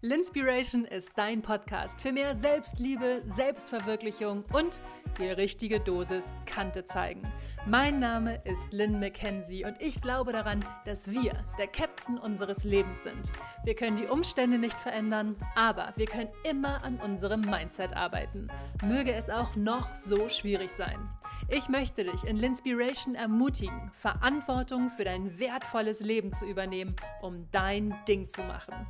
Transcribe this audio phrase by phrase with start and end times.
[0.00, 4.80] Linspiration ist dein Podcast für mehr Selbstliebe, Selbstverwirklichung und
[5.18, 7.22] die richtige Dosis Kante zeigen.
[7.66, 13.02] Mein Name ist Lynn McKenzie und ich glaube daran, dass wir der Captain unseres Lebens
[13.02, 13.22] sind.
[13.64, 18.46] Wir können die Umstände nicht verändern, aber wir können immer an unserem Mindset arbeiten.
[18.84, 21.08] Möge es auch noch so schwierig sein.
[21.50, 27.96] Ich möchte dich in Linspiration ermutigen, Verantwortung für dein wertvolles Leben zu übernehmen, um dein
[28.06, 28.86] Ding zu machen.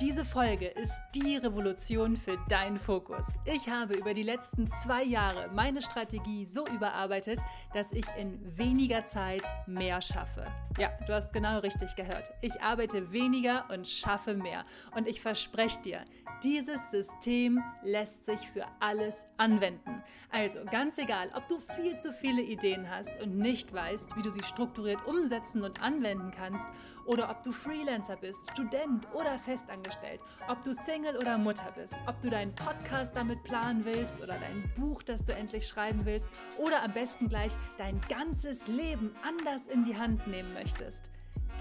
[0.00, 3.38] Diese Folge ist die Revolution für deinen Fokus.
[3.44, 7.40] Ich habe über die letzten zwei Jahre meine Strategie so überarbeitet,
[7.72, 10.46] dass ich in weniger Zeit mehr schaffe.
[10.78, 12.30] Ja, du hast genau richtig gehört.
[12.42, 14.64] Ich arbeite weniger und schaffe mehr.
[14.94, 16.04] Und ich verspreche dir,
[16.42, 20.02] dieses System lässt sich für alles anwenden.
[20.30, 24.30] Also ganz egal, ob du viel zu viele Ideen hast und nicht weißt, wie du
[24.30, 26.66] sie strukturiert umsetzen und anwenden kannst,
[27.04, 30.20] oder ob du Freelancer bist, Student oder Festangestellter angestellt.
[30.48, 34.70] Ob du Single oder Mutter bist, ob du deinen Podcast damit planen willst oder dein
[34.76, 39.84] Buch, das du endlich schreiben willst oder am besten gleich dein ganzes Leben anders in
[39.84, 41.10] die Hand nehmen möchtest.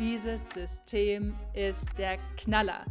[0.01, 2.85] Dieses System ist der Knaller.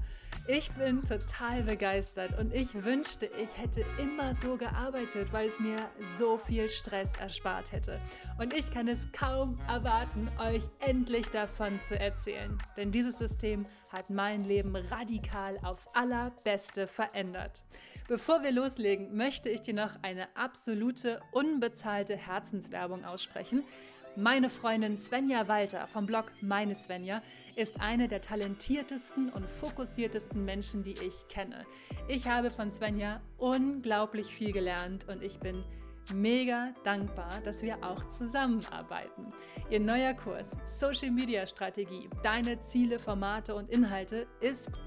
[0.47, 5.77] Ich bin total begeistert und ich wünschte, ich hätte immer so gearbeitet, weil es mir
[6.17, 8.01] so viel Stress erspart hätte.
[8.39, 12.57] Und ich kann es kaum erwarten, euch endlich davon zu erzählen.
[12.77, 17.65] Denn dieses System hat mein Leben radikal aufs allerbeste verändert.
[18.07, 23.65] Bevor wir loslegen, möchte ich dir noch eine absolute unbezahlte Herzenswerbung aussprechen.
[24.21, 27.23] Meine Freundin Svenja Walter vom Blog Meine Svenja
[27.57, 31.65] ist eine der talentiertesten und fokussiertesten Menschen, die ich kenne.
[32.07, 35.65] Ich habe von Svenja unglaublich viel gelernt und ich bin
[36.13, 39.33] mega dankbar, dass wir auch zusammenarbeiten.
[39.71, 44.79] Ihr neuer Kurs Social Media Strategie, deine Ziele, Formate und Inhalte ist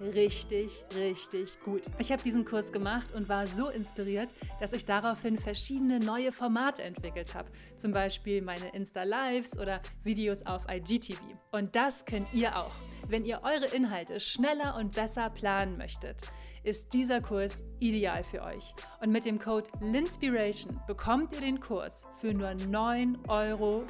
[0.00, 1.82] richtig, richtig gut.
[1.98, 6.82] Ich habe diesen Kurs gemacht und war so inspiriert, dass ich daraufhin verschiedene neue Formate
[6.82, 7.50] entwickelt habe.
[7.76, 11.20] Zum Beispiel meine Insta-Lives oder Videos auf IGTV.
[11.52, 12.72] Und das könnt ihr auch,
[13.08, 16.22] wenn ihr eure Inhalte schneller und besser planen möchtet
[16.64, 18.74] ist dieser Kurs ideal für euch.
[19.00, 23.84] Und mit dem Code LINSPIRATION bekommt ihr den Kurs für nur 9,99 Euro.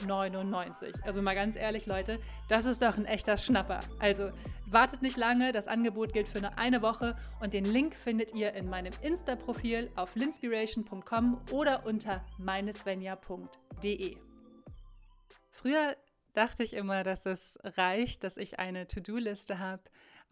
[1.04, 2.18] Also mal ganz ehrlich, Leute,
[2.48, 3.80] das ist doch ein echter Schnapper.
[4.00, 4.30] Also
[4.66, 8.52] wartet nicht lange, das Angebot gilt für nur eine Woche und den Link findet ihr
[8.54, 14.16] in meinem Insta-Profil auf linspiration.com oder unter meinesvenja.de.
[15.50, 15.96] Früher
[16.32, 19.82] dachte ich immer, dass es reicht, dass ich eine To-Do-Liste habe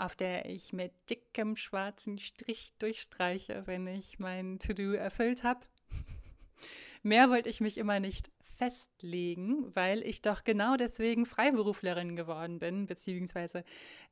[0.03, 5.61] auf der ich mit dickem schwarzen Strich durchstreiche, wenn ich mein To-Do erfüllt habe.
[7.05, 12.87] Mehr wollte ich mich immer nicht festlegen, weil ich doch genau deswegen Freiberuflerin geworden bin,
[12.87, 13.65] beziehungsweise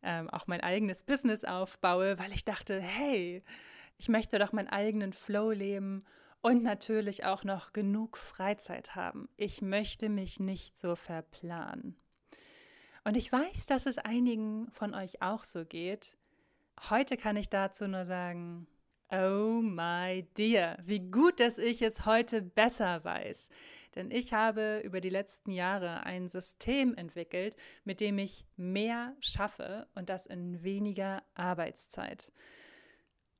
[0.05, 3.43] ähm, auch mein eigenes Business aufbaue, weil ich dachte, hey,
[3.99, 6.05] ich möchte doch meinen eigenen Flow leben
[6.41, 9.29] und natürlich auch noch genug Freizeit haben.
[9.37, 11.97] Ich möchte mich nicht so verplanen.
[13.05, 16.17] Und ich weiß, dass es einigen von euch auch so geht.
[16.91, 18.67] Heute kann ich dazu nur sagen,
[19.11, 23.49] oh my dear, wie gut, dass ich es heute besser weiß.
[23.95, 29.89] Denn ich habe über die letzten Jahre ein System entwickelt, mit dem ich mehr schaffe
[29.95, 32.33] und das in weniger Arbeitszeit.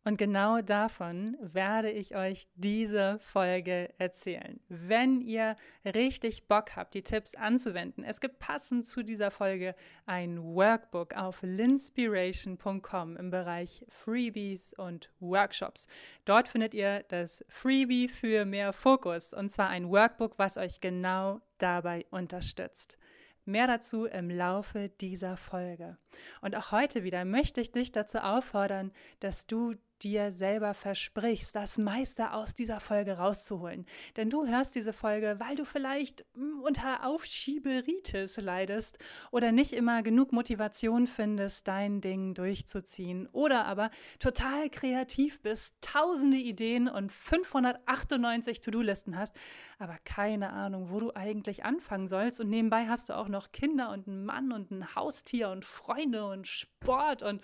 [0.03, 4.59] Und genau davon werde ich euch diese Folge erzählen.
[4.69, 9.75] Wenn ihr richtig Bock habt, die Tipps anzuwenden, es gibt passend zu dieser Folge
[10.07, 15.87] ein Workbook auf linspiration.com im Bereich Freebies und Workshops.
[16.25, 21.43] Dort findet ihr das Freebie für mehr Fokus und zwar ein Workbook, was euch genau
[21.59, 22.99] dabei unterstützt.
[23.45, 25.99] Mehr dazu im Laufe dieser Folge.
[26.41, 31.79] Und auch heute wieder möchte ich dich dazu auffordern, dass du dir selber versprichst, das
[31.79, 33.87] meiste aus dieser Folge rauszuholen.
[34.17, 38.99] Denn du hörst diese Folge, weil du vielleicht hm, unter Aufschieberitis leidest
[39.31, 46.39] oder nicht immer genug Motivation findest, dein Ding durchzuziehen oder aber total kreativ bist, tausende
[46.39, 49.35] Ideen und 598 To-Do-Listen hast,
[49.79, 53.91] aber keine Ahnung, wo du eigentlich anfangen sollst und nebenbei hast du auch noch Kinder
[53.91, 57.43] und einen Mann und ein Haustier und Freunde und Sport und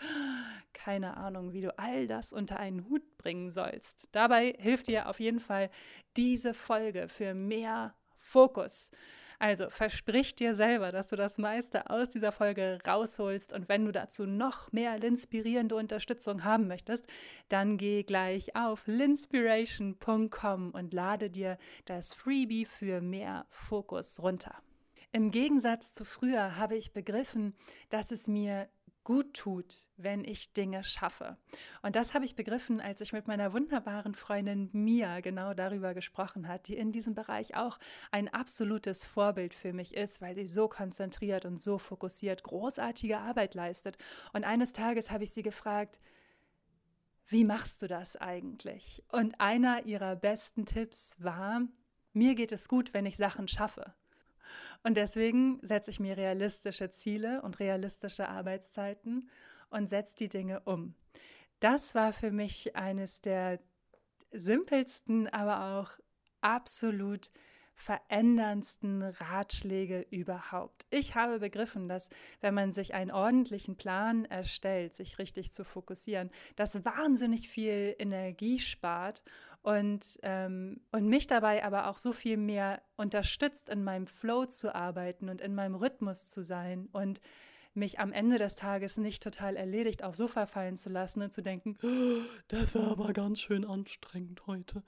[0.73, 4.09] keine Ahnung, wie du all das und unter einen Hut bringen sollst.
[4.13, 5.69] Dabei hilft dir auf jeden Fall
[6.17, 8.93] diese Folge für mehr Fokus.
[9.41, 13.91] Also versprich dir selber, dass du das meiste aus dieser Folge rausholst und wenn du
[13.91, 17.07] dazu noch mehr inspirierende Unterstützung haben möchtest,
[17.49, 24.55] dann geh gleich auf linspiration.com und lade dir das Freebie für mehr Fokus runter.
[25.11, 27.55] Im Gegensatz zu früher habe ich begriffen,
[27.91, 28.69] dass es mir
[29.07, 31.37] gut tut, wenn ich Dinge schaffe.
[31.81, 36.49] Und das habe ich begriffen, als ich mit meiner wunderbaren Freundin Mia genau darüber gesprochen
[36.49, 37.79] hat, die in diesem Bereich auch
[38.11, 43.55] ein absolutes Vorbild für mich ist, weil sie so konzentriert und so fokussiert großartige Arbeit
[43.55, 43.97] leistet.
[44.33, 46.01] Und eines Tages habe ich sie gefragt,
[47.29, 49.05] wie machst du das eigentlich?
[49.13, 51.63] Und einer ihrer besten Tipps war,
[52.13, 53.95] mir geht es gut, wenn ich Sachen schaffe.
[54.83, 59.29] Und deswegen setze ich mir realistische Ziele und realistische Arbeitszeiten
[59.71, 60.95] und setze die Dinge um.
[61.61, 63.61] Das war für mich eines der
[64.31, 65.99] simpelsten, aber auch
[66.41, 67.31] absolut
[67.77, 70.87] veränderndsten Ratschläge überhaupt.
[70.91, 72.09] Ich habe begriffen, dass
[72.41, 78.59] wenn man sich einen ordentlichen Plan erstellt, sich richtig zu fokussieren, das wahnsinnig viel Energie
[78.59, 79.23] spart
[79.67, 84.73] und, ähm, und mich dabei aber auch so viel mehr unterstützt, in meinem Flow zu
[84.73, 87.21] arbeiten und in meinem Rhythmus zu sein und
[87.75, 91.43] mich am Ende des Tages nicht total erledigt aufs Sofa fallen zu lassen und zu
[91.43, 91.77] denken,
[92.49, 94.85] das war aber ganz schön anstrengend heute,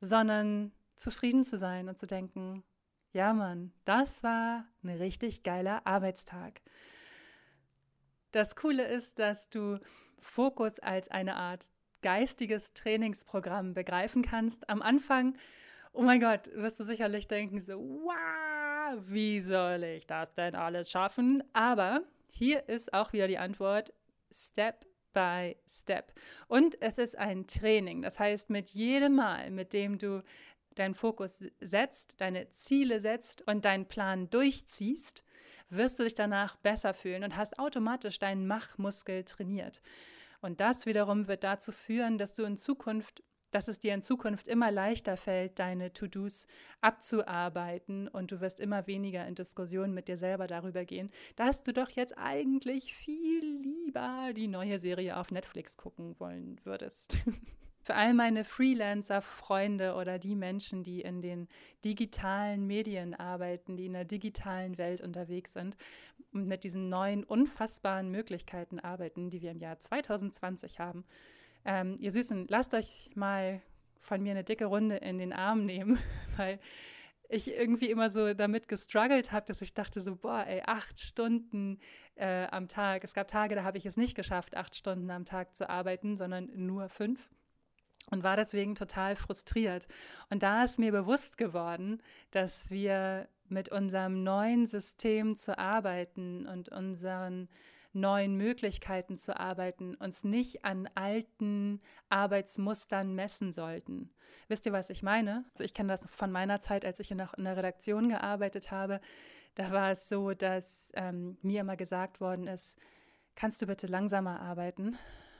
[0.00, 2.62] sondern zufrieden zu sein und zu denken,
[3.12, 6.62] ja Mann, das war ein richtig geiler Arbeitstag.
[8.30, 9.80] Das Coole ist, dass du
[10.20, 14.68] Fokus als eine Art geistiges Trainingsprogramm begreifen kannst.
[14.68, 15.36] Am Anfang,
[15.92, 20.90] oh mein Gott, wirst du sicherlich denken, so, wow, wie soll ich das denn alles
[20.90, 21.42] schaffen?
[21.52, 23.92] Aber hier ist auch wieder die Antwort,
[24.30, 26.12] Step by Step.
[26.48, 28.02] Und es ist ein Training.
[28.02, 30.22] Das heißt, mit jedem Mal, mit dem du
[30.74, 35.22] deinen Fokus setzt, deine Ziele setzt und deinen Plan durchziehst,
[35.68, 39.82] wirst du dich danach besser fühlen und hast automatisch deinen Machmuskel trainiert.
[40.42, 43.22] Und das wiederum wird dazu führen, dass du in Zukunft
[43.52, 46.46] dass es dir in Zukunft immer leichter fällt, deine To-Dos
[46.80, 51.72] abzuarbeiten und du wirst immer weniger in Diskussionen mit dir selber darüber gehen, dass du
[51.72, 57.22] doch jetzt eigentlich viel lieber die neue Serie auf Netflix gucken wollen würdest.
[57.84, 61.48] Für all meine Freelancer-Freunde oder die Menschen, die in den
[61.84, 65.76] digitalen Medien arbeiten, die in der digitalen Welt unterwegs sind
[66.32, 71.04] und mit diesen neuen, unfassbaren Möglichkeiten arbeiten, die wir im Jahr 2020 haben.
[71.64, 73.60] Ähm, ihr Süßen, lasst euch mal
[74.00, 75.98] von mir eine dicke Runde in den Arm nehmen,
[76.36, 76.60] weil
[77.28, 81.80] ich irgendwie immer so damit gestruggelt habe, dass ich dachte so, boah, ey, acht Stunden
[82.14, 83.02] äh, am Tag.
[83.02, 86.16] Es gab Tage, da habe ich es nicht geschafft, acht Stunden am Tag zu arbeiten,
[86.16, 87.30] sondern nur fünf
[88.10, 89.86] und war deswegen total frustriert.
[90.30, 96.70] Und da ist mir bewusst geworden, dass wir mit unserem neuen System zu arbeiten und
[96.70, 97.48] unseren
[97.92, 104.10] neuen Möglichkeiten zu arbeiten, uns nicht an alten Arbeitsmustern messen sollten.
[104.48, 105.44] Wisst ihr, was ich meine?
[105.52, 109.00] Also ich kenne das von meiner Zeit, als ich noch in der Redaktion gearbeitet habe.
[109.54, 112.78] Da war es so, dass ähm, mir immer gesagt worden ist,
[113.36, 114.96] kannst du bitte langsamer arbeiten?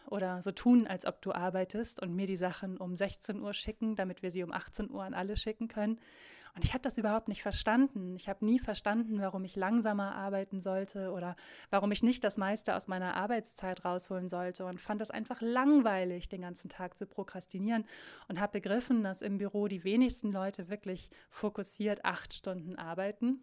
[0.07, 3.97] Oder so tun, als ob du arbeitest und mir die Sachen um 16 Uhr schicken,
[3.97, 5.99] damit wir sie um 18 Uhr an alle schicken können.
[6.55, 8.15] Und ich habe das überhaupt nicht verstanden.
[8.17, 11.35] Ich habe nie verstanden, warum ich langsamer arbeiten sollte oder
[11.71, 16.29] warum ich nicht das meiste aus meiner Arbeitszeit rausholen sollte und fand das einfach langweilig,
[16.29, 17.87] den ganzen Tag zu prokrastinieren
[18.29, 23.41] und habe begriffen, dass im Büro die wenigsten Leute wirklich fokussiert acht Stunden arbeiten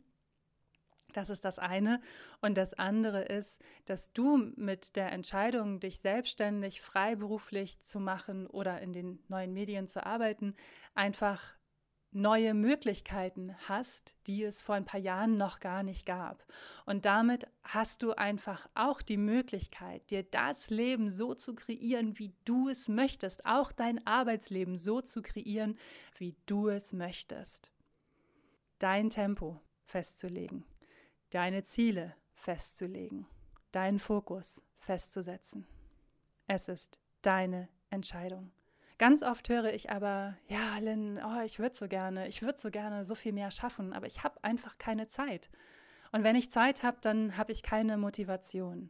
[1.14, 2.02] das ist das eine.
[2.42, 8.81] Und das andere ist, dass du mit der Entscheidung, dich selbstständig, freiberuflich zu machen oder
[8.81, 10.56] in den neuen Medien zu arbeiten,
[10.94, 11.60] einfach
[12.12, 16.45] neue Möglichkeiten hast, die es vor ein paar Jahren noch gar nicht gab.
[16.86, 22.33] Und damit hast du einfach auch die Möglichkeit, dir das Leben so zu kreieren, wie
[22.45, 25.78] du es möchtest, auch dein Arbeitsleben so zu kreieren,
[26.18, 27.72] wie du es möchtest.
[28.80, 30.66] Dein Tempo festzulegen
[31.30, 33.28] deine Ziele festzulegen,
[33.71, 35.68] deinen Fokus festzusetzen.
[36.48, 38.52] Es ist deine Entscheidung.
[38.98, 42.69] Ganz oft höre ich aber, ja, Lynn, oh, ich würde so gerne, ich würde so
[42.69, 45.50] gerne so viel mehr schaffen, aber ich habe einfach keine Zeit.
[46.12, 48.90] Und wenn ich Zeit habe, dann habe ich keine Motivation.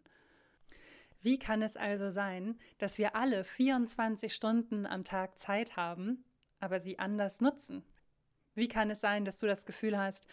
[1.22, 6.24] Wie kann es also sein, dass wir alle 24 Stunden am Tag Zeit haben,
[6.60, 7.84] aber sie anders nutzen?
[8.56, 10.28] Wie kann es sein, dass du das Gefühl hast,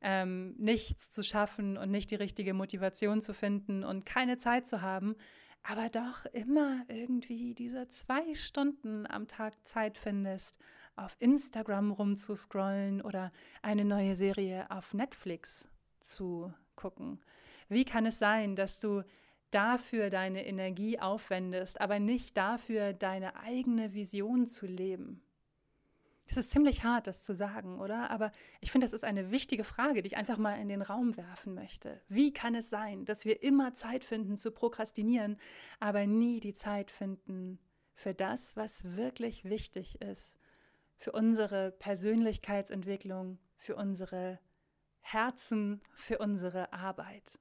[0.00, 4.82] ähm, nichts zu schaffen und nicht die richtige Motivation zu finden und keine Zeit zu
[4.82, 5.16] haben,
[5.62, 10.58] aber doch immer irgendwie diese zwei Stunden am Tag Zeit findest,
[10.94, 15.66] auf Instagram rumzuscrollen oder eine neue Serie auf Netflix
[16.00, 17.20] zu gucken.
[17.68, 19.02] Wie kann es sein, dass du
[19.50, 25.22] dafür deine Energie aufwendest, aber nicht dafür, deine eigene Vision zu leben?
[26.28, 28.10] Das ist ziemlich hart, das zu sagen, oder?
[28.10, 31.16] Aber ich finde, das ist eine wichtige Frage, die ich einfach mal in den Raum
[31.16, 32.00] werfen möchte.
[32.08, 35.38] Wie kann es sein, dass wir immer Zeit finden zu prokrastinieren,
[35.78, 37.60] aber nie die Zeit finden
[37.94, 40.36] für das, was wirklich wichtig ist,
[40.96, 44.40] für unsere Persönlichkeitsentwicklung, für unsere
[45.00, 47.38] Herzen, für unsere Arbeit?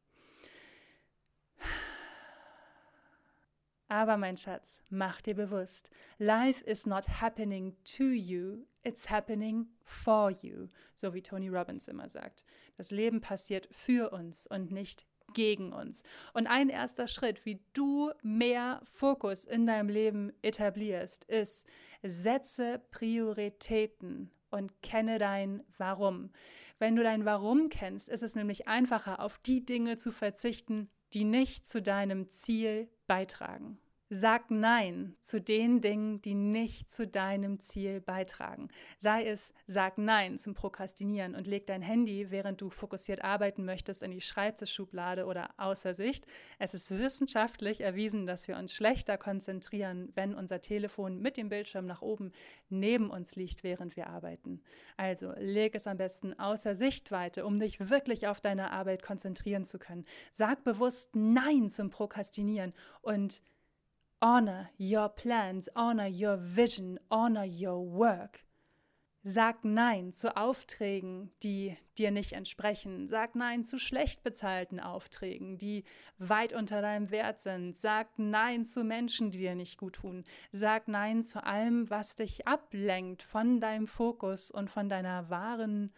[3.87, 10.31] Aber mein Schatz, mach dir bewusst, life is not happening to you, it's happening for
[10.31, 12.45] you, so wie Tony Robbins immer sagt.
[12.77, 16.01] Das Leben passiert für uns und nicht gegen uns.
[16.33, 21.67] Und ein erster Schritt, wie du mehr Fokus in deinem Leben etablierst, ist,
[22.01, 26.31] setze Prioritäten und kenne dein Warum.
[26.79, 31.23] Wenn du dein Warum kennst, ist es nämlich einfacher, auf die Dinge zu verzichten, die
[31.23, 33.79] nicht zu deinem Ziel beitragen.
[34.09, 38.67] Sag Nein zu den Dingen, die nicht zu deinem Ziel beitragen.
[38.99, 44.03] Sei es, sag Nein zum Prokrastinieren und leg dein Handy, während du fokussiert arbeiten möchtest,
[44.03, 46.27] in die Schreibtischschublade oder außer Sicht.
[46.59, 51.87] Es ist wissenschaftlich erwiesen, dass wir uns schlechter konzentrieren, wenn unser Telefon mit dem Bildschirm
[51.87, 52.31] nach oben
[52.69, 54.61] neben uns liegt, während wir arbeiten.
[54.97, 59.79] Also leg es am besten außer Sichtweite, um dich wirklich auf deine Arbeit konzentrieren zu
[59.79, 60.05] können.
[60.31, 62.71] Sag bewusst Nein zum Prokrastinieren
[63.01, 63.41] und
[64.27, 68.43] Honor your plans, honor your vision, honor your work.
[69.23, 73.07] Sag Nein zu Aufträgen, die dir nicht entsprechen.
[73.07, 75.83] Sag Nein zu schlecht bezahlten Aufträgen, die
[76.17, 77.77] weit unter deinem Wert sind.
[77.77, 80.23] Sag Nein zu Menschen, die dir nicht gut tun.
[80.51, 85.93] Sag Nein zu allem, was dich ablenkt von deinem Fokus und von deiner wahren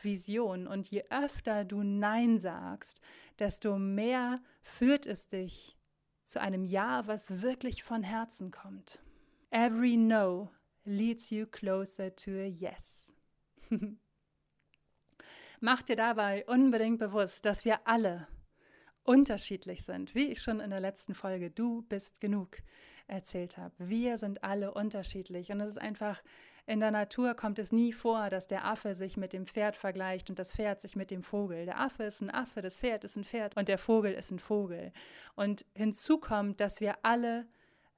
[0.00, 0.66] Vision.
[0.66, 3.02] Und je öfter du Nein sagst,
[3.38, 5.75] desto mehr führt es dich
[6.26, 9.00] zu einem Ja, was wirklich von Herzen kommt.
[9.50, 10.50] Every No
[10.84, 13.14] leads you closer to a Yes.
[15.60, 18.28] Mach dir dabei unbedingt bewusst, dass wir alle
[19.04, 22.58] unterschiedlich sind, wie ich schon in der letzten Folge Du bist genug
[23.06, 23.74] erzählt habe.
[23.78, 26.22] Wir sind alle unterschiedlich und es ist einfach
[26.66, 30.30] in der Natur kommt es nie vor, dass der Affe sich mit dem Pferd vergleicht
[30.30, 31.64] und das Pferd sich mit dem Vogel.
[31.64, 34.40] Der Affe ist ein Affe, das Pferd ist ein Pferd und der Vogel ist ein
[34.40, 34.92] Vogel.
[35.36, 37.46] Und hinzu kommt, dass wir alle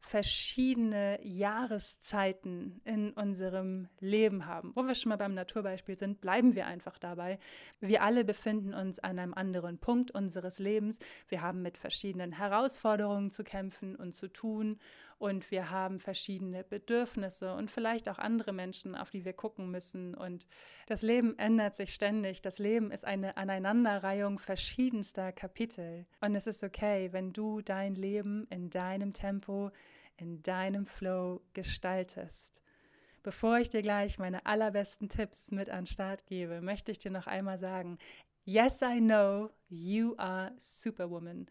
[0.00, 4.72] verschiedene Jahreszeiten in unserem Leben haben.
[4.74, 7.38] Wo wir schon mal beim Naturbeispiel sind, bleiben wir einfach dabei.
[7.80, 10.98] Wir alle befinden uns an einem anderen Punkt unseres Lebens.
[11.28, 14.78] Wir haben mit verschiedenen Herausforderungen zu kämpfen und zu tun
[15.18, 20.14] und wir haben verschiedene Bedürfnisse und vielleicht auch andere Menschen, auf die wir gucken müssen.
[20.14, 20.46] Und
[20.86, 22.40] das Leben ändert sich ständig.
[22.40, 26.06] Das Leben ist eine Aneinanderreihung verschiedenster Kapitel.
[26.20, 29.72] Und es ist okay, wenn du dein Leben in deinem Tempo,
[30.18, 32.60] in deinem Flow gestaltest.
[33.22, 37.26] Bevor ich dir gleich meine allerbesten Tipps mit an Start gebe, möchte ich dir noch
[37.26, 37.98] einmal sagen,
[38.44, 41.46] Yes, I know you are Superwoman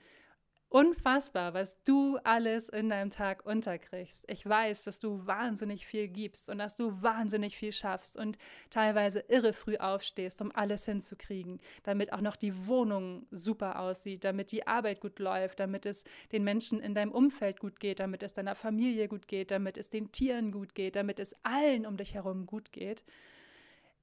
[0.69, 4.25] unfassbar, was du alles in deinem Tag unterkriegst.
[4.27, 8.37] Ich weiß, dass du wahnsinnig viel gibst und dass du wahnsinnig viel schaffst und
[8.69, 14.51] teilweise irre früh aufstehst, um alles hinzukriegen, damit auch noch die Wohnung super aussieht, damit
[14.51, 18.33] die Arbeit gut läuft, damit es den Menschen in deinem Umfeld gut geht, damit es
[18.33, 22.13] deiner Familie gut geht, damit es den Tieren gut geht, damit es allen um dich
[22.13, 23.03] herum gut geht.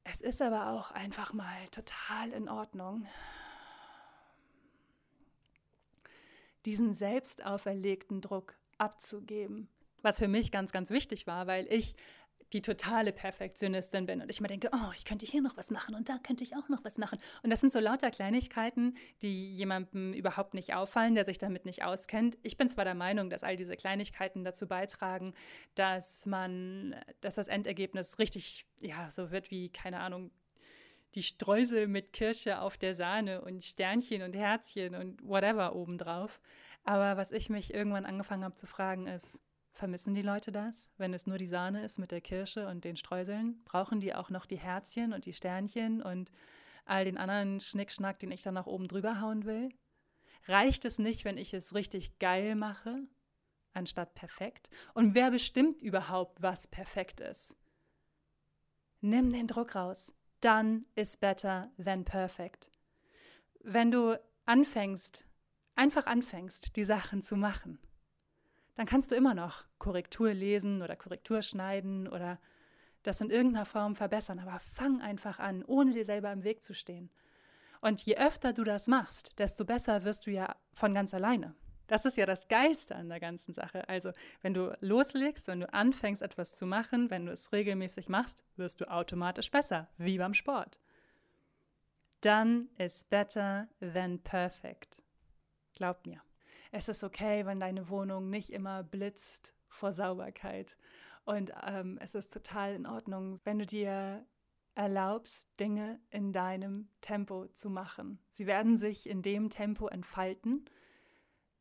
[0.03, 3.07] Es ist aber auch einfach mal total in Ordnung,
[6.67, 9.69] diesen selbst auferlegten Druck abzugeben.
[10.03, 11.95] Was für mich ganz, ganz wichtig war, weil ich
[12.53, 15.95] die totale Perfektionistin bin und ich mir denke, oh, ich könnte hier noch was machen
[15.95, 17.19] und da könnte ich auch noch was machen.
[17.43, 21.83] Und das sind so lauter Kleinigkeiten, die jemandem überhaupt nicht auffallen, der sich damit nicht
[21.83, 22.39] auskennt.
[22.43, 25.35] Ich bin zwar der Meinung, dass all diese Kleinigkeiten dazu beitragen,
[25.75, 30.31] dass man, dass das Endergebnis richtig, ja, so wird wie, keine Ahnung,
[31.15, 36.41] die Streusel mit Kirsche auf der Sahne und Sternchen und Herzchen und whatever obendrauf.
[36.83, 39.43] Aber was ich mich irgendwann angefangen habe zu fragen ist,
[39.73, 42.97] vermissen die Leute das, wenn es nur die Sahne ist mit der Kirsche und den
[42.97, 43.63] Streuseln?
[43.65, 46.31] Brauchen die auch noch die Herzchen und die Sternchen und
[46.85, 49.71] all den anderen Schnickschnack, den ich dann noch oben drüber hauen will?
[50.47, 52.99] Reicht es nicht, wenn ich es richtig geil mache,
[53.73, 54.69] anstatt perfekt?
[54.93, 57.57] Und wer bestimmt überhaupt, was perfekt ist?
[59.01, 60.13] Nimm den Druck raus
[60.45, 62.71] done is better than perfect.
[63.61, 65.25] Wenn du anfängst,
[65.75, 67.79] einfach anfängst, die Sachen zu machen,
[68.75, 72.39] dann kannst du immer noch Korrektur lesen oder Korrektur schneiden oder
[73.03, 74.39] das in irgendeiner Form verbessern.
[74.39, 77.11] Aber fang einfach an, ohne dir selber im Weg zu stehen.
[77.81, 81.55] Und je öfter du das machst, desto besser wirst du ja von ganz alleine.
[81.87, 83.89] Das ist ja das Geilste an der ganzen Sache.
[83.89, 84.13] Also,
[84.43, 88.81] wenn du loslegst, wenn du anfängst, etwas zu machen, wenn du es regelmäßig machst, wirst
[88.81, 90.81] du automatisch besser, wie beim Sport.
[92.21, 95.03] Done is better than perfect.
[95.75, 96.23] Glaub mir.
[96.71, 100.79] Es ist okay, wenn deine Wohnung nicht immer blitzt vor Sauberkeit.
[101.25, 104.25] Und ähm, es ist total in Ordnung, wenn du dir
[104.75, 108.19] erlaubst, Dinge in deinem Tempo zu machen.
[108.31, 110.65] Sie werden sich in dem Tempo entfalten,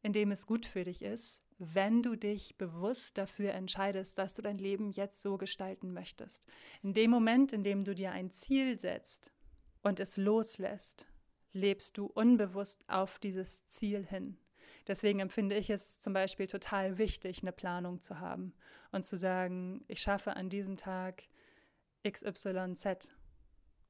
[0.04, 4.42] in dem es gut für dich ist, wenn du dich bewusst dafür entscheidest, dass du
[4.42, 6.46] dein Leben jetzt so gestalten möchtest.
[6.82, 9.32] In dem Moment, in dem du dir ein Ziel setzt
[9.82, 11.08] und es loslässt,
[11.54, 14.38] lebst du unbewusst auf dieses Ziel hin.
[14.88, 18.54] Deswegen empfinde ich es zum Beispiel total wichtig, eine Planung zu haben
[18.92, 21.24] und zu sagen, ich schaffe an diesem Tag
[22.06, 23.14] XYZ.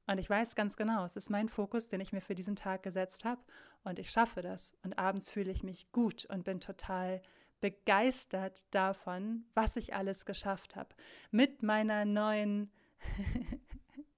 [0.06, 2.82] Und ich weiß ganz genau, es ist mein Fokus, den ich mir für diesen Tag
[2.82, 3.40] gesetzt habe
[3.84, 4.76] und ich schaffe das.
[4.82, 7.22] Und abends fühle ich mich gut und bin total
[7.60, 10.94] begeistert davon, was ich alles geschafft habe.
[11.30, 12.70] Mit meiner neuen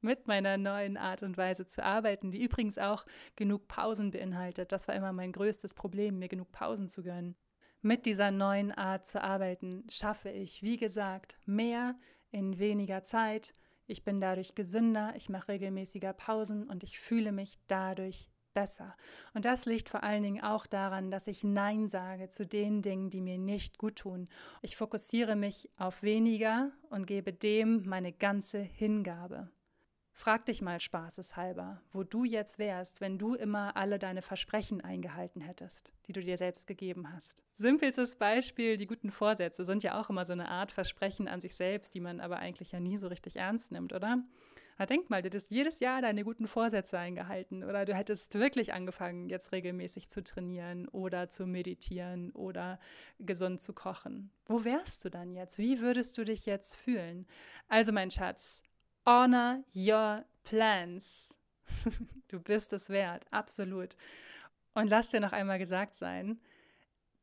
[0.01, 4.73] mit meiner neuen Art und Weise zu arbeiten, die übrigens auch genug Pausen beinhaltet.
[4.73, 7.37] Das war immer mein größtes Problem, mir genug Pausen zu gönnen.
[7.83, 11.97] Mit dieser neuen Art zu arbeiten schaffe ich, wie gesagt, mehr
[12.31, 13.55] in weniger Zeit.
[13.87, 18.97] Ich bin dadurch gesünder, ich mache regelmäßiger Pausen und ich fühle mich dadurch besser.
[19.35, 23.11] Und das liegt vor allen Dingen auch daran, dass ich Nein sage zu den Dingen,
[23.11, 24.29] die mir nicht gut tun.
[24.63, 29.51] Ich fokussiere mich auf weniger und gebe dem meine ganze Hingabe.
[30.19, 35.43] Frag dich mal spaßeshalber, wo du jetzt wärst, wenn du immer alle deine Versprechen eingehalten
[35.43, 37.43] hättest, die du dir selbst gegeben hast.
[37.57, 41.55] Simpelstes Beispiel, die guten Vorsätze sind ja auch immer so eine Art Versprechen an sich
[41.55, 44.25] selbst, die man aber eigentlich ja nie so richtig ernst nimmt, oder?
[44.79, 48.73] Na, denk mal, du hättest jedes Jahr deine guten Vorsätze eingehalten oder du hättest wirklich
[48.73, 52.81] angefangen, jetzt regelmäßig zu trainieren oder zu meditieren oder
[53.19, 54.31] gesund zu kochen.
[54.47, 55.59] Wo wärst du dann jetzt?
[55.59, 57.27] Wie würdest du dich jetzt fühlen?
[57.69, 58.63] Also, mein Schatz,
[59.07, 61.35] Honor your plans.
[62.29, 63.97] du bist es wert, absolut.
[64.75, 66.41] Und lass dir noch einmal gesagt sein,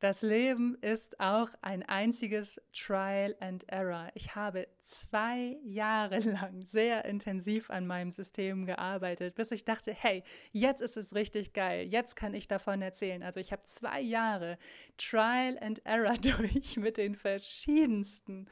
[0.00, 4.08] das Leben ist auch ein einziges Trial and Error.
[4.14, 10.22] Ich habe zwei Jahre lang sehr intensiv an meinem System gearbeitet, bis ich dachte, hey,
[10.52, 13.22] jetzt ist es richtig geil, jetzt kann ich davon erzählen.
[13.22, 14.58] Also ich habe zwei Jahre
[14.98, 18.46] Trial and Error durch mit den verschiedensten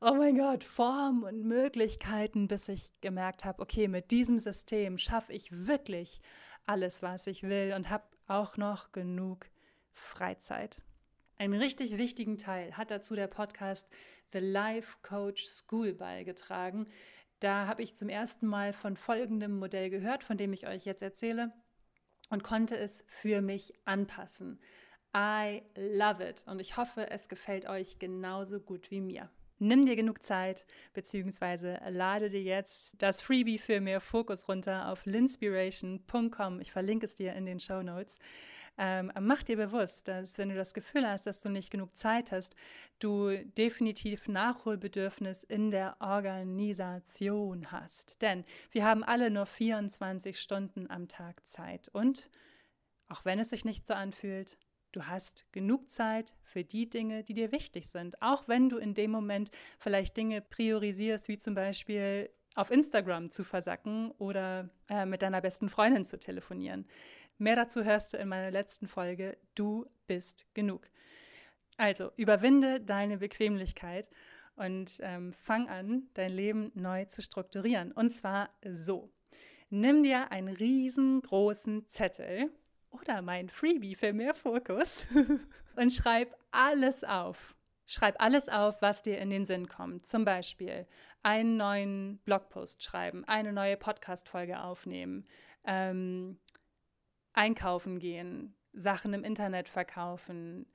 [0.00, 5.32] oh mein Gott, Formen und Möglichkeiten, bis ich gemerkt habe, okay, mit diesem System schaffe
[5.32, 6.20] ich wirklich
[6.66, 9.46] alles, was ich will und habe auch noch genug
[9.92, 10.80] Freizeit.
[11.36, 13.88] Einen richtig wichtigen Teil hat dazu der Podcast
[14.32, 16.86] The Life Coach School beigetragen.
[17.40, 21.02] Da habe ich zum ersten Mal von folgendem Modell gehört, von dem ich euch jetzt
[21.02, 21.52] erzähle
[22.30, 24.60] und konnte es für mich anpassen.
[25.16, 29.30] I love it und ich hoffe, es gefällt euch genauso gut wie mir.
[29.58, 35.04] Nimm dir genug Zeit, beziehungsweise lade dir jetzt das Freebie für mehr Fokus runter auf
[35.04, 36.60] linspiration.com.
[36.60, 38.18] Ich verlinke es dir in den Show Notes.
[38.80, 42.30] Ähm, mach dir bewusst, dass wenn du das Gefühl hast, dass du nicht genug Zeit
[42.30, 42.54] hast,
[43.00, 48.22] du definitiv Nachholbedürfnis in der Organisation hast.
[48.22, 51.88] Denn wir haben alle nur 24 Stunden am Tag Zeit.
[51.88, 52.30] Und
[53.08, 54.58] auch wenn es sich nicht so anfühlt,
[54.98, 58.94] Du hast genug Zeit für die Dinge, die dir wichtig sind, auch wenn du in
[58.94, 65.22] dem Moment vielleicht Dinge priorisierst, wie zum Beispiel auf Instagram zu versacken oder äh, mit
[65.22, 66.84] deiner besten Freundin zu telefonieren.
[67.38, 69.38] Mehr dazu hörst du in meiner letzten Folge.
[69.54, 70.90] Du bist genug.
[71.76, 74.10] Also überwinde deine Bequemlichkeit
[74.56, 77.92] und ähm, fang an, dein Leben neu zu strukturieren.
[77.92, 79.12] Und zwar so.
[79.70, 82.50] Nimm dir einen riesengroßen Zettel
[83.00, 85.06] oder mein Freebie für mehr Fokus
[85.76, 87.54] und schreib alles auf.
[87.86, 90.04] Schreib alles auf, was dir in den Sinn kommt.
[90.04, 90.86] Zum Beispiel
[91.22, 95.26] einen neuen Blogpost schreiben, eine neue Podcast-Folge aufnehmen,
[95.64, 96.38] ähm,
[97.32, 100.66] einkaufen gehen, Sachen im Internet verkaufen,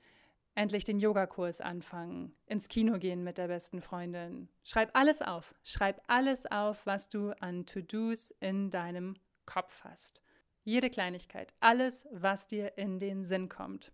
[0.55, 4.49] endlich den Yogakurs anfangen, ins Kino gehen mit der besten Freundin.
[4.63, 5.53] Schreib alles auf.
[5.63, 10.22] Schreib alles auf, was du an To-Dos in deinem Kopf hast.
[10.63, 13.91] Jede Kleinigkeit, alles, was dir in den Sinn kommt.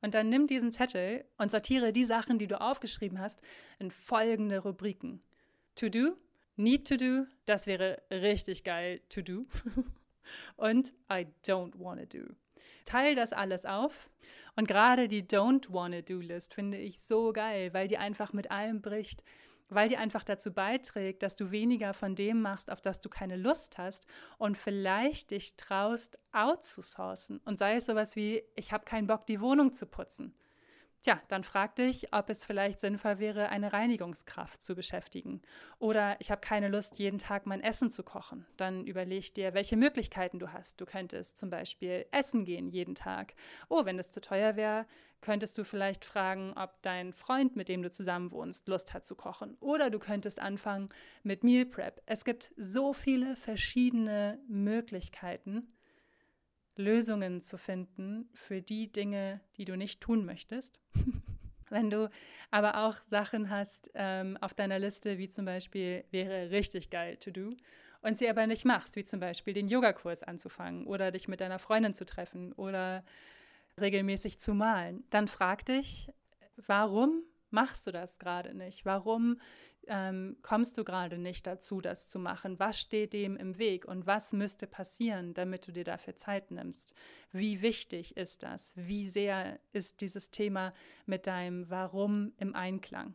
[0.00, 3.42] Und dann nimm diesen Zettel und sortiere die Sachen, die du aufgeschrieben hast,
[3.78, 5.22] in folgende Rubriken.
[5.74, 6.16] To do,
[6.56, 9.46] need to do, das wäre richtig geil, to do.
[10.56, 12.34] und I don't wanna do.
[12.84, 14.10] Teil das alles auf.
[14.56, 18.50] Und gerade die Don't Wanna Do List finde ich so geil, weil die einfach mit
[18.50, 19.22] allem bricht,
[19.70, 23.36] weil die einfach dazu beiträgt, dass du weniger von dem machst, auf das du keine
[23.36, 24.06] Lust hast
[24.38, 27.40] und vielleicht dich traust, outzusourcen.
[27.44, 30.34] Und sei es sowas wie, ich habe keinen Bock, die Wohnung zu putzen.
[31.02, 35.40] Tja, dann frag dich, ob es vielleicht sinnvoll wäre, eine Reinigungskraft zu beschäftigen.
[35.78, 38.44] Oder ich habe keine Lust, jeden Tag mein Essen zu kochen.
[38.58, 40.78] Dann überleg dir, welche Möglichkeiten du hast.
[40.78, 43.32] Du könntest zum Beispiel essen gehen jeden Tag.
[43.70, 44.84] Oh, wenn es zu teuer wäre,
[45.22, 49.14] könntest du vielleicht fragen, ob dein Freund, mit dem du zusammen wohnst, Lust hat zu
[49.14, 49.56] kochen.
[49.60, 50.90] Oder du könntest anfangen
[51.22, 52.02] mit Meal Prep.
[52.04, 55.66] Es gibt so viele verschiedene Möglichkeiten
[56.80, 60.80] Lösungen zu finden für die Dinge, die du nicht tun möchtest.
[61.70, 62.10] Wenn du
[62.50, 67.30] aber auch Sachen hast ähm, auf deiner Liste, wie zum Beispiel wäre richtig geil to
[67.30, 67.54] do,
[68.02, 71.58] und sie aber nicht machst, wie zum Beispiel den Yogakurs anzufangen oder dich mit deiner
[71.58, 73.04] Freundin zu treffen oder
[73.78, 76.10] regelmäßig zu malen, dann frag dich,
[76.66, 78.84] warum machst du das gerade nicht?
[78.84, 79.40] Warum
[79.86, 82.58] ähm, kommst du gerade nicht dazu, das zu machen?
[82.58, 86.94] Was steht dem im Weg und was müsste passieren, damit du dir dafür Zeit nimmst?
[87.32, 88.72] Wie wichtig ist das?
[88.76, 90.72] Wie sehr ist dieses Thema
[91.06, 93.14] mit deinem Warum im Einklang?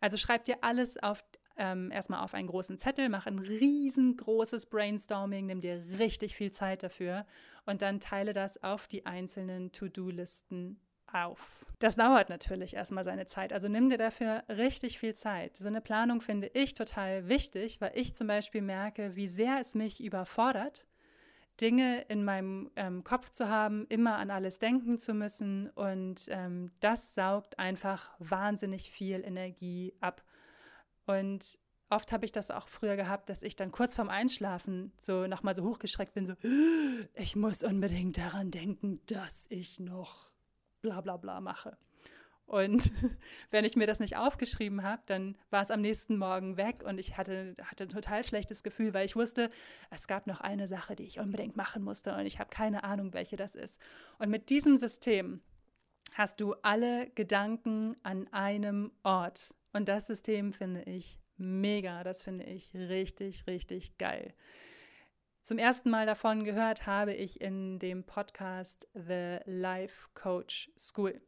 [0.00, 1.24] Also schreib dir alles auf,
[1.56, 6.82] ähm, erstmal auf einen großen Zettel, mach ein riesengroßes Brainstorming, nimm dir richtig viel Zeit
[6.82, 7.26] dafür
[7.64, 10.80] und dann teile das auf die einzelnen To-Do-Listen
[11.12, 11.56] auf.
[11.78, 13.52] Das dauert natürlich erstmal seine Zeit.
[13.52, 15.56] Also nimm dir dafür richtig viel Zeit.
[15.56, 19.74] So eine Planung finde ich total wichtig, weil ich zum Beispiel merke, wie sehr es
[19.74, 20.86] mich überfordert,
[21.60, 25.68] Dinge in meinem ähm, Kopf zu haben, immer an alles denken zu müssen.
[25.70, 30.24] Und ähm, das saugt einfach wahnsinnig viel Energie ab.
[31.04, 31.58] Und
[31.90, 35.54] oft habe ich das auch früher gehabt, dass ich dann kurz vorm Einschlafen so nochmal
[35.54, 36.34] so hochgeschreckt bin, so,
[37.14, 40.35] ich muss unbedingt daran denken, dass ich noch
[40.86, 41.76] bla bla bla mache.
[42.46, 42.92] Und
[43.50, 46.98] wenn ich mir das nicht aufgeschrieben habe, dann war es am nächsten Morgen weg und
[46.98, 49.50] ich hatte, hatte ein total schlechtes Gefühl, weil ich wusste,
[49.90, 53.12] es gab noch eine Sache, die ich unbedingt machen musste und ich habe keine Ahnung,
[53.12, 53.80] welche das ist.
[54.18, 55.40] Und mit diesem System
[56.12, 59.54] hast du alle Gedanken an einem Ort.
[59.72, 64.32] Und das System finde ich mega, das finde ich richtig, richtig geil.
[65.46, 71.20] Zum ersten Mal davon gehört habe ich in dem Podcast The Life Coach School.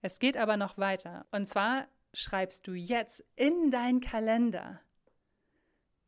[0.00, 1.26] Es geht aber noch weiter.
[1.30, 4.80] Und zwar schreibst du jetzt in deinen Kalender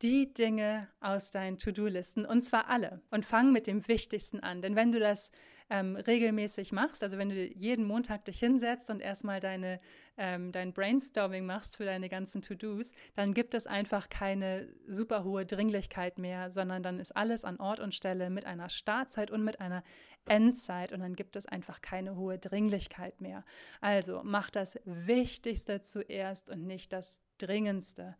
[0.01, 4.63] die Dinge aus deinen To-Do-Listen und zwar alle und fang mit dem Wichtigsten an.
[4.63, 5.29] Denn wenn du das
[5.69, 9.79] ähm, regelmäßig machst, also wenn du jeden Montag dich hinsetzt und erstmal deine,
[10.17, 15.45] ähm, dein Brainstorming machst für deine ganzen To-Dos, dann gibt es einfach keine super hohe
[15.45, 19.59] Dringlichkeit mehr, sondern dann ist alles an Ort und Stelle mit einer Startzeit und mit
[19.59, 19.83] einer
[20.25, 23.43] Endzeit und dann gibt es einfach keine hohe Dringlichkeit mehr.
[23.81, 28.15] Also mach das Wichtigste zuerst und nicht das Dringendste.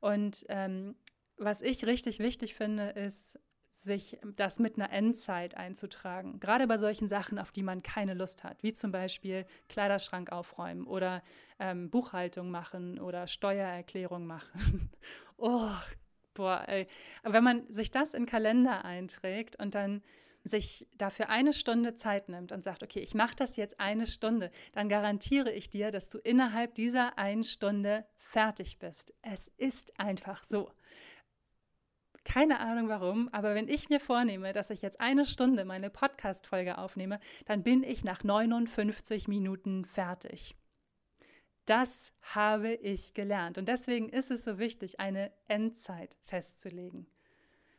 [0.00, 0.96] Und ähm,
[1.36, 3.38] was ich richtig wichtig finde, ist,
[3.82, 6.40] sich das mit einer Endzeit einzutragen.
[6.40, 10.86] Gerade bei solchen Sachen, auf die man keine Lust hat, wie zum Beispiel Kleiderschrank aufräumen
[10.86, 11.22] oder
[11.58, 14.90] ähm, Buchhaltung machen oder Steuererklärung machen.
[15.36, 15.70] oh,
[16.34, 16.86] boah, ey.
[17.22, 20.02] Aber wenn man sich das in Kalender einträgt und dann
[20.44, 24.50] sich dafür eine Stunde Zeit nimmt und sagt, okay, ich mache das jetzt eine Stunde,
[24.72, 29.14] dann garantiere ich dir, dass du innerhalb dieser einen Stunde fertig bist.
[29.22, 30.70] Es ist einfach so.
[32.28, 36.76] Keine Ahnung warum, aber wenn ich mir vornehme, dass ich jetzt eine Stunde meine Podcast-Folge
[36.76, 40.54] aufnehme, dann bin ich nach 59 Minuten fertig.
[41.64, 43.56] Das habe ich gelernt.
[43.56, 47.06] Und deswegen ist es so wichtig, eine Endzeit festzulegen.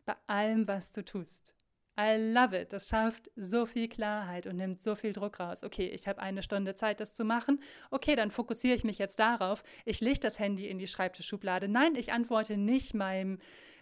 [0.05, 1.53] Bei allem, was du tust.
[1.99, 2.71] I love it.
[2.71, 5.65] Das schafft so viel Klarheit und nimmt so viel Druck raus.
[5.65, 7.59] Okay, ich habe eine Stunde Zeit, das zu machen.
[7.91, 9.63] Okay, dann fokussiere ich mich jetzt darauf.
[9.83, 11.67] Ich lege das Handy in die Schreibtischschublade.
[11.67, 13.39] Nein, ich antworte nicht meinem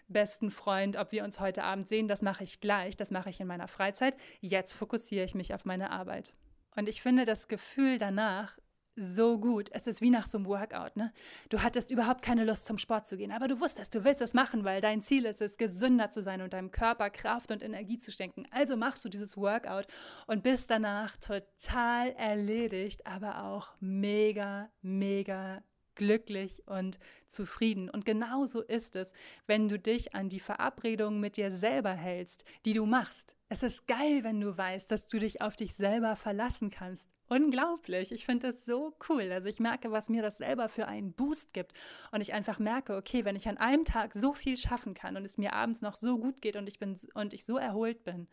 [0.08, 2.08] besten Freund, ob wir uns heute Abend sehen.
[2.08, 2.96] Das mache ich gleich.
[2.96, 4.16] Das mache ich in meiner Freizeit.
[4.40, 6.34] Jetzt fokussiere ich mich auf meine Arbeit.
[6.74, 8.58] Und ich finde das Gefühl danach
[9.00, 9.70] so gut.
[9.72, 11.12] Es ist wie nach so einem Workout, ne?
[11.48, 14.34] Du hattest überhaupt keine Lust zum Sport zu gehen, aber du wusstest, du willst es
[14.34, 17.98] machen, weil dein Ziel ist es, gesünder zu sein und deinem Körper Kraft und Energie
[17.98, 18.46] zu schenken.
[18.50, 19.86] Also machst du dieses Workout
[20.26, 25.62] und bist danach total erledigt, aber auch mega, mega
[25.98, 27.90] glücklich und zufrieden.
[27.90, 29.12] Und genauso ist es,
[29.46, 33.36] wenn du dich an die Verabredungen mit dir selber hältst, die du machst.
[33.50, 37.10] Es ist geil, wenn du weißt, dass du dich auf dich selber verlassen kannst.
[37.28, 38.10] Unglaublich.
[38.10, 39.30] Ich finde das so cool.
[39.30, 41.74] Also ich merke, was mir das selber für einen Boost gibt.
[42.10, 45.26] Und ich einfach merke, okay, wenn ich an einem Tag so viel schaffen kann und
[45.26, 48.28] es mir abends noch so gut geht und ich bin und ich so erholt bin,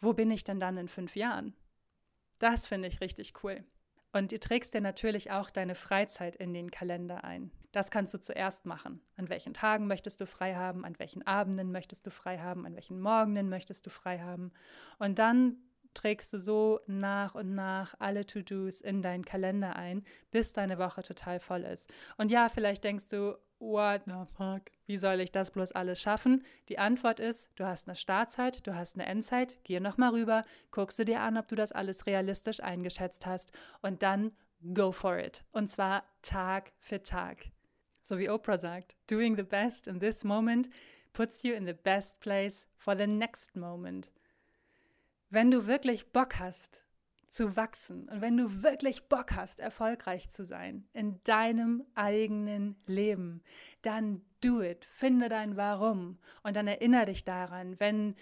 [0.00, 1.56] wo bin ich denn dann in fünf Jahren?
[2.38, 3.64] Das finde ich richtig cool.
[4.16, 7.50] Und du trägst dir natürlich auch deine Freizeit in den Kalender ein.
[7.72, 9.02] Das kannst du zuerst machen.
[9.18, 10.86] An welchen Tagen möchtest du frei haben?
[10.86, 12.64] An welchen Abenden möchtest du frei haben?
[12.64, 14.52] An welchen Morgenen möchtest du frei haben?
[14.98, 15.58] Und dann
[15.92, 21.02] trägst du so nach und nach alle To-Dos in deinen Kalender ein, bis deine Woche
[21.02, 21.92] total voll ist.
[22.16, 24.70] Und ja, vielleicht denkst du, what the fuck?
[24.86, 26.44] Wie soll ich das bloß alles schaffen?
[26.68, 30.98] Die Antwort ist, du hast eine Startzeit, du hast eine Endzeit, geh nochmal rüber, guckst
[30.98, 34.32] du dir an, ob du das alles realistisch eingeschätzt hast und dann
[34.74, 35.44] go for it.
[35.52, 37.46] Und zwar Tag für Tag.
[38.02, 40.68] So wie Oprah sagt, doing the best in this moment
[41.12, 44.12] puts you in the best place for the next moment.
[45.28, 46.85] Wenn du wirklich Bock hast,
[47.28, 53.42] zu wachsen und wenn du wirklich Bock hast, erfolgreich zu sein in deinem eigenen Leben,
[53.82, 54.84] dann do it.
[54.84, 58.14] Finde dein Warum und dann erinnere dich daran, wenn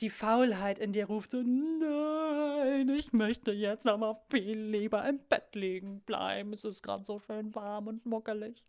[0.00, 5.54] die Faulheit in dir ruft, so nein, ich möchte jetzt aber viel lieber im Bett
[5.54, 6.52] liegen bleiben.
[6.52, 8.64] Es ist gerade so schön warm und muckelig.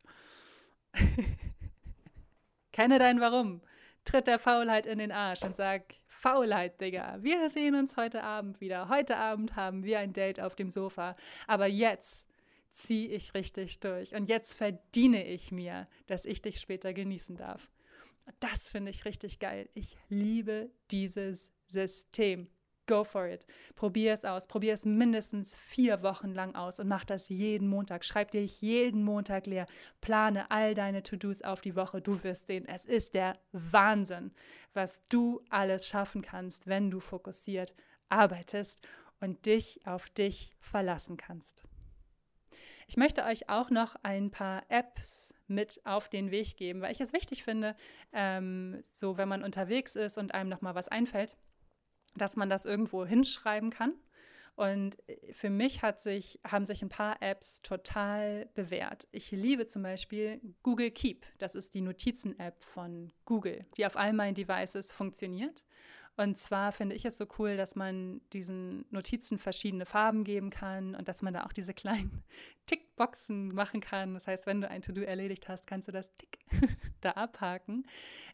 [2.71, 3.61] Kenne dein Warum
[4.05, 8.61] tritt der Faulheit in den Arsch und sag, Faulheit, Digga, wir sehen uns heute Abend
[8.61, 8.89] wieder.
[8.89, 11.15] Heute Abend haben wir ein Date auf dem Sofa.
[11.47, 12.27] Aber jetzt
[12.71, 14.15] ziehe ich richtig durch.
[14.15, 17.69] Und jetzt verdiene ich mir, dass ich dich später genießen darf.
[18.39, 19.69] Das finde ich richtig geil.
[19.73, 22.47] Ich liebe dieses System.
[22.85, 23.45] Go for it.
[23.75, 24.47] Probier es aus.
[24.47, 28.03] Probier es mindestens vier Wochen lang aus und mach das jeden Montag.
[28.03, 29.67] Schreib dir jeden Montag leer.
[30.01, 32.01] Plane all deine To-Dos auf die Woche.
[32.01, 34.31] Du wirst sehen, es ist der Wahnsinn,
[34.73, 37.73] was du alles schaffen kannst, wenn du fokussiert
[38.09, 38.85] arbeitest
[39.21, 41.63] und dich auf dich verlassen kannst.
[42.87, 46.99] Ich möchte euch auch noch ein paar Apps mit auf den Weg geben, weil ich
[46.99, 47.75] es wichtig finde,
[48.11, 51.37] ähm, so wenn man unterwegs ist und einem noch mal was einfällt,
[52.15, 53.93] dass man das irgendwo hinschreiben kann.
[54.55, 59.07] Und äh, für mich hat sich, haben sich ein paar Apps total bewährt.
[59.11, 61.25] Ich liebe zum Beispiel Google Keep.
[61.39, 65.65] Das ist die Notizen-App von Google, die auf all meinen Devices funktioniert.
[66.15, 70.93] Und zwar finde ich es so cool, dass man diesen Notizen verschiedene Farben geben kann
[70.93, 72.23] und dass man da auch diese kleinen
[72.67, 74.13] Tickboxen machen kann.
[74.13, 76.37] Das heißt, wenn du ein To-Do erledigt hast, kannst du das Tick
[77.01, 77.87] da abhaken.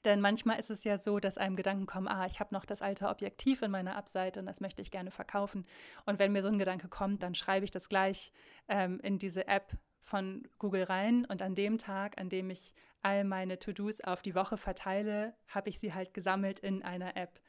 [0.04, 2.82] Denn manchmal ist es ja so, dass einem Gedanken kommen, ah, ich habe noch das
[2.82, 5.66] alte Objektiv in meiner Abseite und das möchte ich gerne verkaufen.
[6.06, 8.34] Und wenn mir so ein Gedanke kommt, dann schreibe ich das gleich
[8.68, 9.78] ähm, in diese App
[10.10, 14.36] von Google rein und an dem Tag, an dem ich all meine To-Dos auf die
[14.36, 17.40] Woche verteile, habe ich sie halt gesammelt in einer App.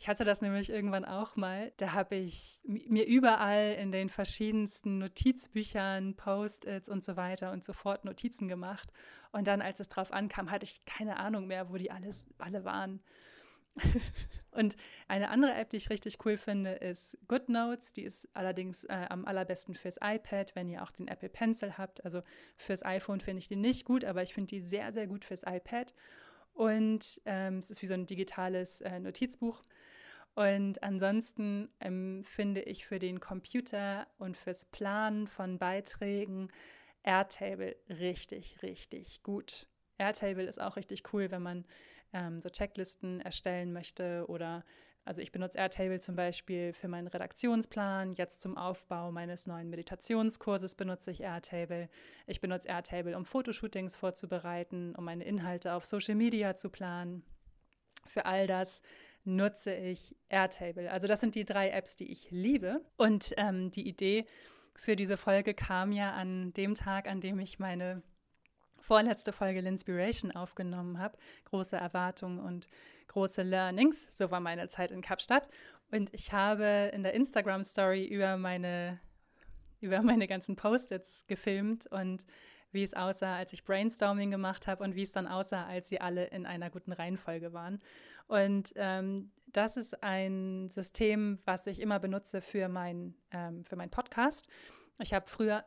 [0.00, 1.72] Ich hatte das nämlich irgendwann auch mal.
[1.76, 7.72] Da habe ich mir überall in den verschiedensten Notizbüchern, Post-its und so weiter und so
[7.72, 8.92] fort Notizen gemacht.
[9.32, 12.64] Und dann, als es drauf ankam, hatte ich keine Ahnung mehr, wo die alles, alle
[12.64, 13.00] waren.
[14.50, 17.92] und eine andere App, die ich richtig cool finde, ist GoodNotes.
[17.92, 22.04] Die ist allerdings äh, am allerbesten fürs iPad, wenn ihr auch den Apple Pencil habt.
[22.04, 22.22] Also
[22.56, 25.42] fürs iPhone finde ich die nicht gut, aber ich finde die sehr, sehr gut fürs
[25.44, 25.94] iPad.
[26.52, 29.62] Und ähm, es ist wie so ein digitales äh, Notizbuch.
[30.34, 36.48] Und ansonsten ähm, finde ich für den Computer und fürs Planen von Beiträgen
[37.02, 39.66] Airtable richtig, richtig gut.
[39.98, 41.64] Airtable ist auch richtig cool, wenn man
[42.12, 44.64] ähm, so Checklisten erstellen möchte oder
[45.08, 48.12] also ich benutze Airtable zum Beispiel für meinen Redaktionsplan.
[48.12, 51.88] Jetzt zum Aufbau meines neuen Meditationskurses benutze ich Airtable.
[52.26, 57.22] Ich benutze Airtable, um Fotoshootings vorzubereiten, um meine Inhalte auf Social Media zu planen.
[58.06, 58.82] Für all das
[59.24, 60.90] nutze ich Airtable.
[60.90, 62.82] Also das sind die drei Apps, die ich liebe.
[62.98, 64.26] Und ähm, die Idee
[64.74, 68.02] für diese Folge kam ja an dem Tag, an dem ich meine
[68.88, 71.18] vorletzte Folge Linspiration aufgenommen habe.
[71.44, 72.68] Große Erwartungen und
[73.08, 74.08] große Learnings.
[74.16, 75.50] So war meine Zeit in Kapstadt.
[75.90, 78.98] Und ich habe in der Instagram-Story über meine,
[79.80, 82.24] über meine ganzen Post-its gefilmt und
[82.72, 86.00] wie es aussah, als ich Brainstorming gemacht habe und wie es dann aussah, als sie
[86.00, 87.80] alle in einer guten Reihenfolge waren.
[88.26, 93.90] Und ähm, das ist ein System, was ich immer benutze für, mein, ähm, für meinen
[93.90, 94.48] Podcast.
[94.98, 95.64] Ich habe früher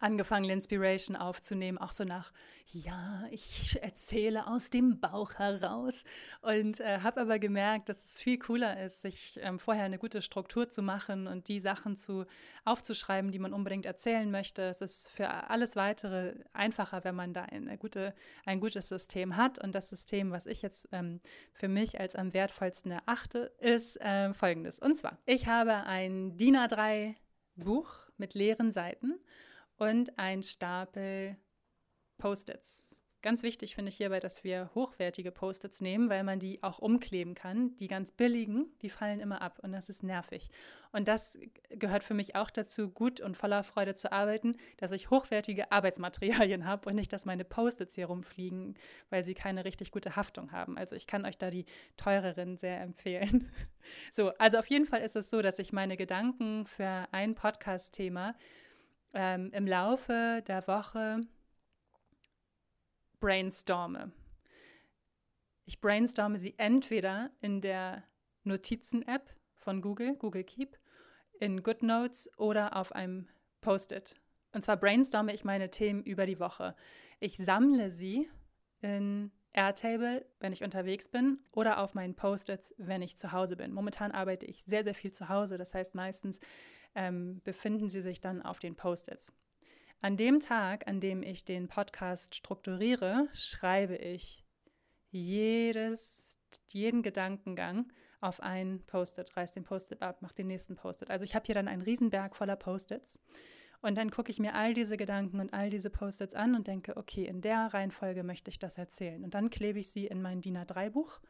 [0.00, 2.32] angefangen, Linspiration aufzunehmen, auch so nach,
[2.72, 6.04] ja, ich erzähle aus dem Bauch heraus
[6.40, 10.22] und äh, habe aber gemerkt, dass es viel cooler ist, sich ähm, vorher eine gute
[10.22, 12.24] Struktur zu machen und die Sachen zu
[12.64, 14.62] aufzuschreiben, die man unbedingt erzählen möchte.
[14.62, 19.62] Es ist für alles weitere einfacher, wenn man da eine gute, ein gutes System hat
[19.62, 21.20] und das System, was ich jetzt ähm,
[21.52, 24.78] für mich als am wertvollsten erachte, ist äh, folgendes.
[24.78, 27.14] Und zwar, ich habe ein DIN A3
[27.56, 29.18] Buch mit leeren Seiten
[29.80, 31.36] und ein Stapel
[32.18, 32.90] Post-its.
[33.22, 37.34] Ganz wichtig finde ich hierbei, dass wir hochwertige Post-its nehmen, weil man die auch umkleben
[37.34, 37.76] kann.
[37.76, 40.48] Die ganz billigen, die fallen immer ab und das ist nervig.
[40.92, 41.38] Und das
[41.68, 46.64] gehört für mich auch dazu, gut und voller Freude zu arbeiten, dass ich hochwertige Arbeitsmaterialien
[46.64, 48.74] habe und nicht, dass meine Post-its hier rumfliegen,
[49.10, 50.78] weil sie keine richtig gute Haftung haben.
[50.78, 51.66] Also ich kann euch da die
[51.96, 53.50] teureren sehr empfehlen.
[54.12, 58.34] So, also auf jeden Fall ist es so, dass ich meine Gedanken für ein Podcast-Thema
[59.14, 61.20] ähm, im Laufe der Woche
[63.18, 64.12] brainstorme.
[65.66, 68.04] Ich brainstorme sie entweder in der
[68.44, 70.78] Notizen-App von Google, Google Keep,
[71.38, 73.28] in GoodNotes oder auf einem
[73.60, 74.16] Post-it.
[74.52, 76.74] Und zwar brainstorme ich meine Themen über die Woche.
[77.20, 78.28] Ich sammle sie
[78.80, 83.72] in Airtable, wenn ich unterwegs bin, oder auf meinen Post-its, wenn ich zu Hause bin.
[83.72, 85.58] Momentan arbeite ich sehr, sehr viel zu Hause.
[85.58, 86.38] Das heißt, meistens
[86.94, 89.32] ähm, befinden sie sich dann auf den Post-its.
[90.00, 94.44] An dem Tag, an dem ich den Podcast strukturiere, schreibe ich
[95.10, 96.38] jedes,
[96.72, 101.10] jeden Gedankengang auf ein Post-it, reiß den Post-it ab, mach den nächsten Post-it.
[101.10, 103.18] Also ich habe hier dann einen Riesenberg voller Post-its
[103.82, 106.96] und dann gucke ich mir all diese Gedanken und all diese Post-its an und denke,
[106.96, 109.24] okay, in der Reihenfolge möchte ich das erzählen.
[109.24, 111.20] Und dann klebe ich sie in mein DIN A3-Buch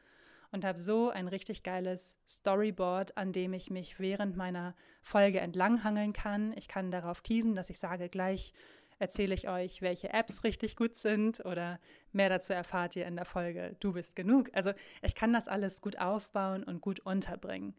[0.52, 6.12] und habe so ein richtig geiles Storyboard, an dem ich mich während meiner Folge entlanghangeln
[6.12, 6.52] kann.
[6.56, 8.52] Ich kann darauf teasen, dass ich sage, gleich
[8.98, 11.80] erzähle ich euch, welche Apps richtig gut sind oder
[12.12, 14.50] mehr dazu erfahrt ihr in der Folge Du bist genug.
[14.52, 17.74] Also ich kann das alles gut aufbauen und gut unterbringen.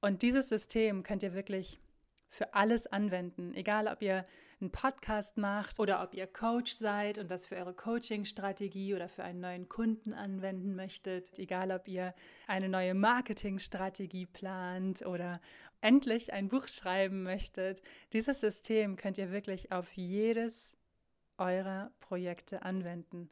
[0.00, 1.80] Und dieses System könnt ihr wirklich
[2.30, 4.24] für alles anwenden, egal ob ihr
[4.60, 9.24] einen Podcast macht oder ob ihr Coach seid und das für eure Coaching-Strategie oder für
[9.24, 12.14] einen neuen Kunden anwenden möchtet, egal ob ihr
[12.46, 15.40] eine neue Marketingstrategie plant oder
[15.80, 17.82] endlich ein Buch schreiben möchtet.
[18.12, 20.76] Dieses System könnt ihr wirklich auf jedes
[21.38, 23.30] eurer Projekte anwenden.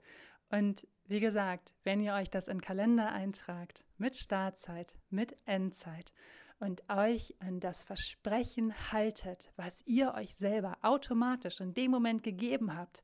[0.51, 6.13] Und wie gesagt, wenn ihr euch das in Kalender eintragt, mit Startzeit, mit Endzeit
[6.61, 12.77] und euch an das Versprechen haltet, was ihr euch selber automatisch in dem Moment gegeben
[12.77, 13.03] habt,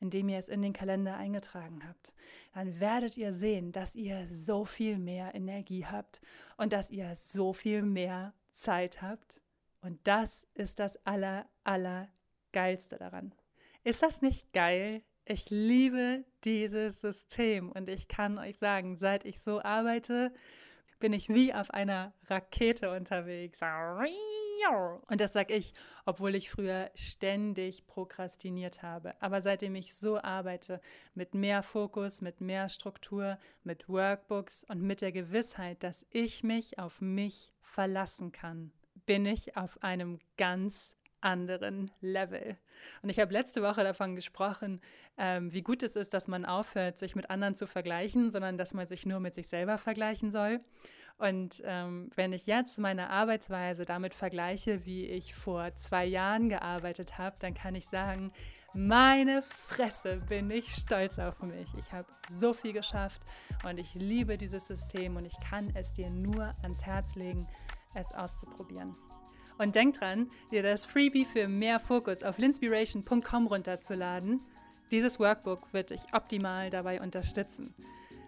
[0.00, 2.12] indem ihr es in den Kalender eingetragen habt,
[2.54, 6.20] dann werdet ihr sehen, dass ihr so viel mehr Energie habt
[6.56, 9.40] und dass ihr so viel mehr Zeit habt.
[9.80, 12.08] Und das ist das aller, aller
[12.52, 13.34] geilste daran.
[13.84, 15.02] Ist das nicht geil?
[15.24, 20.32] Ich liebe dieses System und ich kann euch sagen, seit ich so arbeite,
[21.02, 23.60] bin ich wie auf einer Rakete unterwegs.
[25.08, 25.74] Und das sage ich,
[26.06, 29.20] obwohl ich früher ständig prokrastiniert habe.
[29.20, 30.80] Aber seitdem ich so arbeite,
[31.14, 36.78] mit mehr Fokus, mit mehr Struktur, mit Workbooks und mit der Gewissheit, dass ich mich
[36.78, 38.70] auf mich verlassen kann,
[39.04, 42.56] bin ich auf einem ganz anderen Level.
[43.02, 44.80] Und ich habe letzte Woche davon gesprochen,
[45.16, 48.74] ähm, wie gut es ist, dass man aufhört, sich mit anderen zu vergleichen, sondern dass
[48.74, 50.60] man sich nur mit sich selber vergleichen soll.
[51.18, 57.18] Und ähm, wenn ich jetzt meine Arbeitsweise damit vergleiche, wie ich vor zwei Jahren gearbeitet
[57.18, 58.32] habe, dann kann ich sagen,
[58.74, 61.68] meine Fresse bin ich stolz auf mich.
[61.78, 63.22] Ich habe so viel geschafft
[63.64, 67.46] und ich liebe dieses System und ich kann es dir nur ans Herz legen,
[67.94, 68.96] es auszuprobieren.
[69.58, 74.40] Und denk dran, dir das Freebie für mehr Fokus auf linspiration.com runterzuladen.
[74.90, 77.74] Dieses Workbook wird dich optimal dabei unterstützen.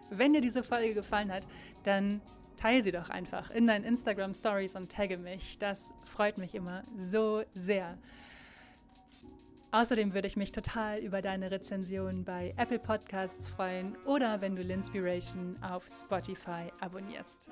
[0.09, 1.45] Wenn dir diese Folge gefallen hat,
[1.83, 2.21] dann
[2.57, 5.57] teile sie doch einfach in deinen Instagram Stories und tagge mich.
[5.59, 7.97] Das freut mich immer so sehr.
[9.71, 14.61] Außerdem würde ich mich total über deine Rezension bei Apple Podcasts freuen oder wenn du
[14.61, 17.49] Linspiration auf Spotify abonnierst.